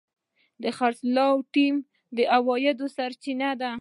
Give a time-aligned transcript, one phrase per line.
[0.63, 1.75] د خرڅلاو ټیم
[2.15, 3.69] د عوایدو سرچینه ده.